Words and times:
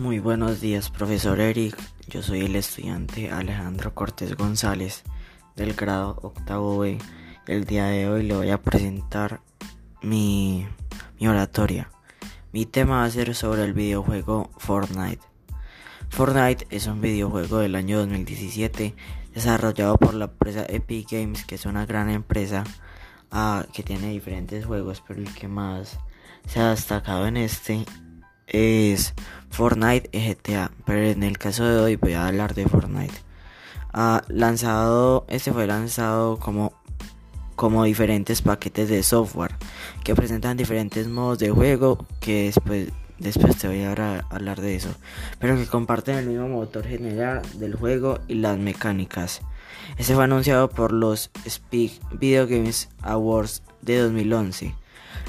Muy 0.00 0.18
buenos 0.18 0.62
días, 0.62 0.88
profesor 0.88 1.40
Eric. 1.40 1.76
Yo 2.08 2.22
soy 2.22 2.46
el 2.46 2.56
estudiante 2.56 3.30
Alejandro 3.30 3.94
Cortés 3.94 4.34
González 4.34 5.04
del 5.56 5.74
grado 5.74 6.16
octavo 6.22 6.78
B. 6.78 6.96
El 7.46 7.66
día 7.66 7.84
de 7.84 8.08
hoy 8.08 8.22
le 8.22 8.34
voy 8.34 8.48
a 8.48 8.62
presentar 8.62 9.42
mi, 10.00 10.66
mi 11.20 11.28
oratoria. 11.28 11.90
Mi 12.50 12.64
tema 12.64 13.00
va 13.00 13.04
a 13.04 13.10
ser 13.10 13.34
sobre 13.34 13.62
el 13.64 13.74
videojuego 13.74 14.48
Fortnite. 14.56 15.20
Fortnite 16.08 16.66
es 16.70 16.86
un 16.86 17.02
videojuego 17.02 17.58
del 17.58 17.74
año 17.74 17.98
2017 17.98 18.94
desarrollado 19.34 19.98
por 19.98 20.14
la 20.14 20.24
empresa 20.24 20.64
Epic 20.66 21.10
Games, 21.10 21.44
que 21.44 21.56
es 21.56 21.66
una 21.66 21.84
gran 21.84 22.08
empresa 22.08 22.64
uh, 23.32 23.70
que 23.70 23.82
tiene 23.82 24.08
diferentes 24.08 24.64
juegos, 24.64 25.02
pero 25.06 25.20
el 25.20 25.34
que 25.34 25.46
más 25.46 25.98
se 26.46 26.60
ha 26.60 26.70
destacado 26.70 27.26
en 27.26 27.36
este 27.36 27.84
es 28.50 29.14
Fortnite 29.50 30.10
y 30.12 30.34
GTA, 30.34 30.70
pero 30.84 31.00
en 31.00 31.22
el 31.22 31.38
caso 31.38 31.64
de 31.64 31.78
hoy 31.78 31.96
voy 31.96 32.12
a 32.12 32.26
hablar 32.26 32.54
de 32.54 32.66
Fortnite. 32.66 33.14
Lanzado, 34.28 35.24
este 35.28 35.52
fue 35.52 35.66
lanzado 35.66 36.38
como, 36.38 36.72
como 37.56 37.84
diferentes 37.84 38.42
paquetes 38.42 38.88
de 38.88 39.02
software 39.02 39.56
que 40.04 40.14
presentan 40.14 40.56
diferentes 40.56 41.08
modos 41.08 41.38
de 41.38 41.50
juego 41.50 42.06
que 42.20 42.44
después, 42.44 42.88
después 43.18 43.56
te 43.56 43.68
voy 43.68 43.82
a 43.82 44.24
hablar 44.30 44.60
de 44.60 44.76
eso, 44.76 44.90
pero 45.38 45.56
que 45.56 45.66
comparten 45.66 46.18
el 46.18 46.26
mismo 46.26 46.48
motor 46.48 46.84
general 46.84 47.42
del 47.54 47.74
juego 47.74 48.20
y 48.28 48.34
las 48.34 48.58
mecánicas. 48.58 49.40
Este 49.98 50.14
fue 50.14 50.24
anunciado 50.24 50.70
por 50.70 50.92
los 50.92 51.30
Speak 51.48 51.92
Video 52.18 52.46
Games 52.46 52.88
Awards 53.02 53.62
de 53.82 53.98
2011. 53.98 54.74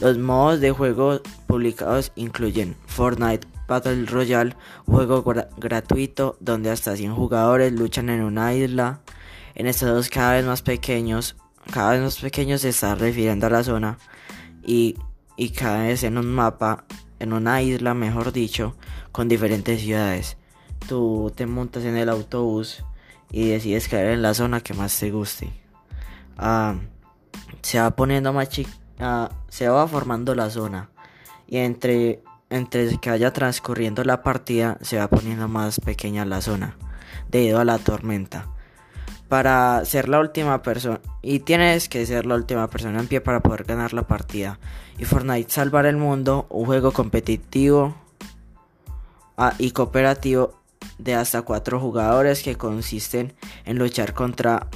Los 0.00 0.16
modos 0.16 0.60
de 0.60 0.70
juego 0.70 1.20
publicados 1.48 2.12
incluyen 2.14 2.76
Fortnite 2.86 3.48
Battle 3.66 4.06
Royale, 4.06 4.54
juego 4.86 5.24
gratuito 5.56 6.36
donde 6.38 6.70
hasta 6.70 6.96
100 6.96 7.16
jugadores 7.16 7.72
luchan 7.72 8.08
en 8.08 8.22
una 8.22 8.54
isla. 8.54 9.00
En 9.56 9.66
estados 9.66 10.08
cada 10.08 10.34
vez 10.34 10.46
más 10.46 10.62
pequeños, 10.62 11.34
cada 11.72 11.92
vez 11.92 12.00
más 12.00 12.18
pequeños 12.20 12.60
se 12.60 12.68
está 12.68 12.94
refiriendo 12.94 13.48
a 13.48 13.50
la 13.50 13.64
zona 13.64 13.98
y, 14.64 14.94
y 15.36 15.50
cada 15.50 15.82
vez 15.82 16.04
en 16.04 16.16
un 16.16 16.32
mapa, 16.32 16.84
en 17.18 17.32
una 17.32 17.60
isla 17.60 17.92
mejor 17.92 18.30
dicho, 18.32 18.76
con 19.10 19.26
diferentes 19.26 19.80
ciudades. 19.80 20.36
Tú 20.88 21.32
te 21.34 21.44
montas 21.46 21.84
en 21.84 21.96
el 21.96 22.08
autobús 22.08 22.84
y 23.32 23.48
decides 23.48 23.88
caer 23.88 24.10
en 24.10 24.22
la 24.22 24.32
zona 24.32 24.60
que 24.60 24.74
más 24.74 24.96
te 24.96 25.10
guste. 25.10 25.50
Ah, 26.36 26.76
se 27.62 27.80
va 27.80 27.90
poniendo 27.96 28.32
más 28.32 28.48
chico 28.48 28.70
Ah, 29.00 29.30
se 29.48 29.68
va 29.68 29.86
formando 29.86 30.34
la 30.34 30.50
zona 30.50 30.90
y 31.46 31.58
entre, 31.58 32.22
entre 32.50 32.98
que 32.98 33.10
vaya 33.10 33.32
transcurriendo 33.32 34.02
la 34.02 34.22
partida 34.22 34.76
se 34.80 34.98
va 34.98 35.08
poniendo 35.08 35.46
más 35.46 35.78
pequeña 35.80 36.24
la 36.24 36.40
zona 36.40 36.76
debido 37.30 37.60
a 37.60 37.64
la 37.64 37.78
tormenta. 37.78 38.46
Para 39.28 39.84
ser 39.84 40.08
la 40.08 40.18
última 40.20 40.62
persona 40.62 41.00
y 41.22 41.40
tienes 41.40 41.88
que 41.88 42.04
ser 42.06 42.26
la 42.26 42.34
última 42.34 42.68
persona 42.68 42.98
en 42.98 43.06
pie 43.06 43.20
para 43.20 43.40
poder 43.40 43.64
ganar 43.64 43.92
la 43.92 44.06
partida. 44.06 44.58
Y 44.98 45.04
Fortnite 45.04 45.50
Salvar 45.50 45.86
el 45.86 45.96
Mundo, 45.96 46.46
un 46.48 46.64
juego 46.64 46.92
competitivo 46.92 47.94
ah, 49.36 49.52
y 49.58 49.70
cooperativo 49.72 50.58
de 50.98 51.14
hasta 51.14 51.42
cuatro 51.42 51.78
jugadores 51.78 52.42
que 52.42 52.56
consisten 52.56 53.34
en 53.64 53.78
luchar 53.78 54.14
contra 54.14 54.66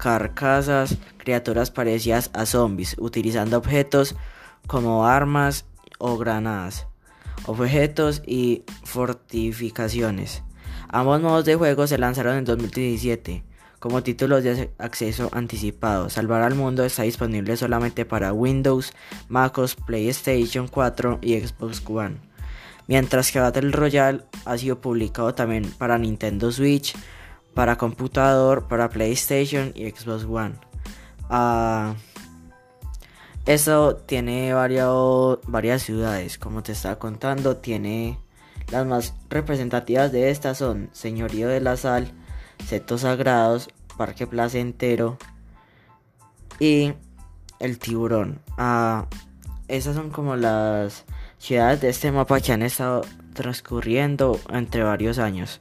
carcasas, 0.00 0.96
criaturas 1.18 1.70
parecidas 1.70 2.30
a 2.32 2.46
zombies, 2.46 2.96
utilizando 2.98 3.58
objetos 3.58 4.16
como 4.66 5.06
armas 5.06 5.66
o 5.98 6.16
granadas, 6.16 6.86
objetos 7.44 8.22
y 8.26 8.64
fortificaciones. 8.84 10.42
Ambos 10.88 11.20
modos 11.20 11.44
de 11.44 11.54
juego 11.54 11.86
se 11.86 11.98
lanzaron 11.98 12.38
en 12.38 12.44
2017 12.44 13.44
como 13.78 14.02
títulos 14.02 14.42
de 14.42 14.70
acceso 14.78 15.30
anticipado. 15.32 16.10
Salvar 16.10 16.42
al 16.42 16.54
mundo 16.54 16.84
está 16.84 17.02
disponible 17.02 17.56
solamente 17.56 18.04
para 18.04 18.32
Windows, 18.32 18.92
MacOS, 19.28 19.74
PlayStation 19.74 20.68
4 20.68 21.18
y 21.22 21.38
Xbox 21.40 21.82
One. 21.86 22.16
Mientras 22.86 23.30
que 23.30 23.38
Battle 23.38 23.70
Royale 23.70 24.22
ha 24.44 24.58
sido 24.58 24.80
publicado 24.80 25.34
también 25.34 25.70
para 25.78 25.96
Nintendo 25.96 26.50
Switch, 26.50 26.94
para 27.60 27.76
computador, 27.76 28.68
para 28.68 28.88
PlayStation 28.88 29.72
y 29.74 29.90
Xbox 29.90 30.24
One. 30.24 30.54
Uh, 31.28 31.94
eso 33.44 33.96
tiene 33.96 34.54
varias 34.54 35.82
ciudades, 35.82 36.38
como 36.38 36.62
te 36.62 36.72
estaba 36.72 36.98
contando, 36.98 37.58
tiene 37.58 38.18
las 38.70 38.86
más 38.86 39.12
representativas 39.28 40.10
de 40.10 40.30
estas 40.30 40.56
son 40.56 40.88
Señorío 40.92 41.48
de 41.48 41.60
la 41.60 41.76
Sal, 41.76 42.10
Setos 42.66 43.02
Sagrados, 43.02 43.68
Parque 43.98 44.26
Placentero 44.26 45.18
y 46.58 46.94
El 47.58 47.78
Tiburón. 47.78 48.40
Uh, 48.56 49.04
esas 49.68 49.96
son 49.96 50.08
como 50.08 50.34
las 50.34 51.04
ciudades 51.36 51.82
de 51.82 51.90
este 51.90 52.10
mapa 52.10 52.40
que 52.40 52.54
han 52.54 52.62
estado 52.62 53.02
transcurriendo 53.34 54.40
entre 54.48 54.82
varios 54.82 55.18
años. 55.18 55.60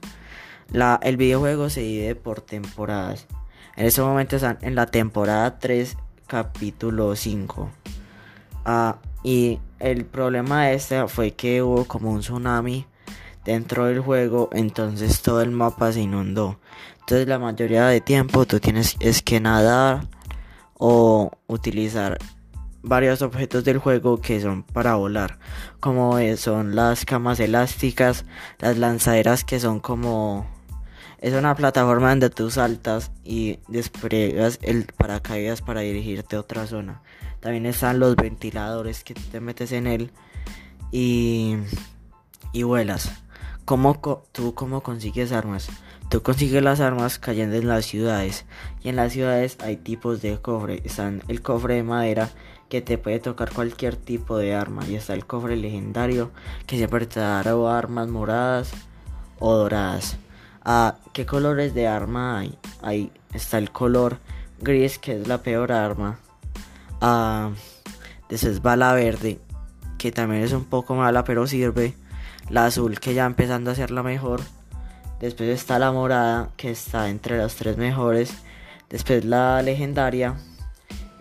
La, 0.72 1.00
el 1.02 1.18
videojuego 1.18 1.70
se 1.70 1.82
divide 1.82 2.16
por 2.16 2.42
temporadas. 2.42 3.28
En 3.76 3.86
este 3.86 4.02
momento 4.02 4.36
están 4.36 4.58
en 4.62 4.76
la 4.76 4.86
temporada 4.88 5.58
3, 5.58 5.98
capítulo 6.28 7.16
5. 7.16 7.70
Ah, 8.66 8.98
y 9.24 9.60
el 9.80 10.06
problema 10.06 10.66
de 10.66 10.76
este 10.76 11.08
fue 11.08 11.32
que 11.32 11.64
hubo 11.64 11.86
como 11.86 12.12
un 12.12 12.20
tsunami 12.20 12.86
dentro 13.46 13.86
del 13.86 14.00
juego, 14.00 14.50
entonces 14.52 15.22
todo 15.22 15.42
el 15.42 15.52
mapa 15.52 15.92
se 15.92 16.02
inundó. 16.02 16.60
Entonces 17.00 17.28
la 17.28 17.40
mayoría 17.40 17.88
de 17.88 18.02
tiempo 18.02 18.46
tú 18.46 18.60
tienes 18.60 18.96
es 19.00 19.24
que 19.24 19.40
nadar 19.40 20.08
o 20.76 21.32
utilizar 21.48 22.20
varios 22.84 23.22
objetos 23.22 23.64
del 23.64 23.80
juego 23.80 24.22
que 24.22 24.40
son 24.40 24.64
para 24.64 24.96
volar, 24.96 25.40
como 25.80 26.18
son 26.38 26.76
las 26.76 27.06
camas 27.06 27.40
elásticas, 27.40 28.26
las 28.60 28.78
lanzaderas 28.78 29.44
que 29.44 29.60
son 29.60 29.80
como 29.80 30.59
es 31.22 31.34
una 31.34 31.54
plataforma 31.56 32.10
donde 32.10 32.30
tú 32.30 32.50
saltas 32.50 33.12
y 33.26 33.60
despliegas 33.68 34.58
el 34.62 34.86
paracaídas 34.86 35.62
para 35.62 35.82
dirigirte 35.82 36.38
a 36.38 36.40
otra 36.40 36.66
zona. 36.66 37.02
También 37.42 37.66
están 37.66 38.00
los 38.00 38.16
ventiladores 38.16 39.04
que 39.04 39.14
te 39.14 39.40
metes 39.42 39.72
en 39.74 39.88
él 39.88 40.12
y, 40.92 41.58
y 42.54 42.64
vuelas. 42.64 43.12
¿Cómo 43.66 44.00
¿Tú 44.32 44.56
cómo 44.56 44.82
consigues 44.82 45.32
armas? 45.32 45.70
Tú 46.10 46.24
consigues 46.24 46.64
las 46.64 46.80
armas 46.80 47.20
cayendo 47.20 47.58
en 47.58 47.68
las 47.68 47.86
ciudades. 47.86 48.46
Y 48.82 48.90
en 48.90 48.96
las 48.96 49.14
ciudades 49.14 49.58
hay 49.62 49.78
tipos 49.78 50.22
de 50.22 50.42
cofre. 50.42 50.82
Están 50.86 51.22
el 51.28 51.42
cofre 51.42 51.76
de 51.76 51.84
madera 51.84 52.30
que 52.68 52.82
te 52.82 52.98
puede 52.98 53.20
tocar 53.20 53.54
cualquier 53.54 53.96
tipo 53.96 54.38
de 54.38 54.56
arma. 54.56 54.88
Y 54.88 54.96
está 54.96 55.14
el 55.14 55.28
cofre 55.28 55.56
legendario 55.56 56.32
que 56.66 56.78
siempre 56.78 57.06
te 57.06 57.20
dará 57.20 57.52
armas 57.78 58.08
moradas 58.08 58.72
o 59.38 59.54
doradas. 59.54 60.18
¿Qué 61.14 61.26
colores 61.26 61.74
de 61.74 61.88
arma 61.88 62.38
hay? 62.38 62.56
Ahí 62.84 63.12
está 63.34 63.58
el 63.58 63.72
color 63.72 64.20
gris, 64.62 65.00
que 65.00 65.20
es 65.20 65.28
la 65.28 65.42
peor 65.42 65.72
arma. 65.72 66.20
Después 68.30 68.62
va 68.62 68.76
la 68.76 68.94
verde, 68.94 69.40
que 69.98 70.12
también 70.12 70.44
es 70.44 70.54
un 70.54 70.66
poco 70.66 70.94
mala, 70.94 71.24
pero 71.24 71.48
sirve. 71.48 71.96
La 72.52 72.68
azul, 72.68 73.00
que 73.00 73.16
ya 73.16 73.26
empezando 73.26 73.72
a 73.72 73.76
ser 73.76 73.90
la 73.90 74.04
mejor. 74.04 74.42
Después 75.20 75.50
está 75.50 75.80
la 75.80 75.92
morada, 75.92 76.52
que 76.56 76.70
está 76.70 77.10
entre 77.10 77.40
las 77.40 77.56
tres 77.56 77.78
mejores. 77.78 78.32
Después 78.90 79.26
la 79.26 79.64
legendaria. 79.64 80.36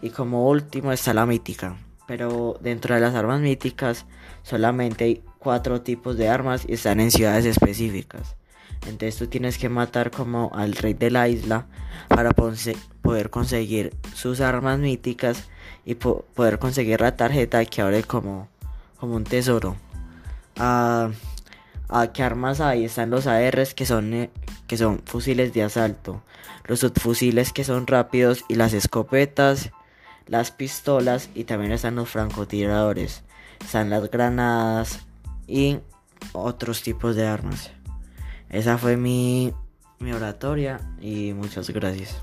Y 0.03 0.11
como 0.11 0.47
último 0.47 0.93
está 0.93 1.15
la 1.15 1.25
mítica. 1.25 1.77
Pero 2.07 2.59
dentro 2.61 2.95
de 2.95 3.01
las 3.01 3.15
armas 3.15 3.41
míticas 3.41 4.05
solamente 4.43 5.05
hay 5.05 5.25
cuatro 5.39 5.81
tipos 5.81 6.19
de 6.19 6.29
armas 6.29 6.65
y 6.69 6.75
están 6.75 7.01
en 7.01 7.11
ciudades 7.11 7.47
específicas. 7.47 8.38
Entonces 8.87 9.17
tú 9.17 9.27
tienes 9.27 9.59
que 9.59 9.69
matar 9.69 10.11
como 10.11 10.51
al 10.55 10.73
rey 10.73 10.95
de 10.95 11.11
la 11.11 11.29
isla 11.29 11.67
para 12.09 12.31
poder 12.31 13.31
conseguir 13.31 13.95
sus 14.15 14.41
armas 14.41 14.79
míticas 14.79 15.49
y 15.85 15.95
poder 15.95 16.59
conseguir 16.59 17.01
la 17.01 17.17
tarjeta 17.17 17.65
que 17.65 17.83
abre 17.83 18.03
como, 18.03 18.49
como 18.99 19.17
un 19.17 19.25
tesoro. 19.25 19.77
Ah, 20.57 21.11
ah, 21.89 22.09
¿Qué 22.13 22.23
armas 22.23 22.61
hay? 22.61 22.85
Están 22.85 23.11
los 23.11 23.27
ARs 23.27 23.75
que 23.75 23.87
son, 23.87 24.13
eh, 24.15 24.31
que 24.67 24.77
son 24.77 25.01
fusiles 25.05 25.53
de 25.55 25.63
asalto, 25.63 26.23
los 26.65 26.81
subfusiles 26.81 27.53
que 27.53 27.65
son 27.65 27.87
rápidos 27.87 28.45
y 28.49 28.55
las 28.57 28.73
escopetas, 28.73 29.71
las 30.27 30.51
pistolas 30.51 31.31
y 31.35 31.45
también 31.45 31.73
están 31.73 31.97
los 31.97 32.09
francotiradores, 32.09 33.23
están 33.65 33.91
las 33.91 34.11
granadas 34.11 35.01
y 35.47 35.79
otros 36.33 36.83
tipos 36.83 37.17
de 37.17 37.27
armas. 37.27 37.71
Esa 38.51 38.79
fue 38.79 38.97
mi, 38.97 39.53
mi 39.99 40.13
oratoria 40.13 40.81
y 41.01 41.33
muchas 41.35 41.71
gracias. 41.71 42.23